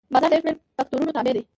[0.13, 1.43] بازار د یو شمېر فکتورونو تابع دی.